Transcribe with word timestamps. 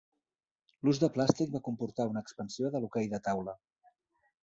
L'ús 0.87 1.01
de 1.03 1.09
plàstic 1.17 1.53
va 1.57 1.63
comportar 1.69 2.09
una 2.15 2.25
expansió 2.27 2.75
de 2.77 2.83
l'hoquei 2.85 3.15
de 3.15 3.25
taula. 3.29 3.59